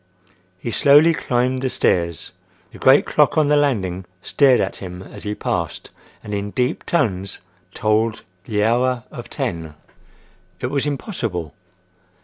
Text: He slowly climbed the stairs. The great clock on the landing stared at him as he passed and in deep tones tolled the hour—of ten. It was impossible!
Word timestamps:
He 0.57 0.71
slowly 0.71 1.13
climbed 1.13 1.61
the 1.61 1.69
stairs. 1.69 2.31
The 2.71 2.79
great 2.79 3.05
clock 3.05 3.37
on 3.37 3.49
the 3.49 3.55
landing 3.55 4.05
stared 4.23 4.59
at 4.59 4.77
him 4.77 5.03
as 5.03 5.25
he 5.25 5.35
passed 5.35 5.91
and 6.23 6.33
in 6.33 6.49
deep 6.49 6.87
tones 6.87 7.37
tolled 7.75 8.23
the 8.45 8.63
hour—of 8.63 9.29
ten. 9.29 9.75
It 10.59 10.71
was 10.71 10.87
impossible! 10.87 11.53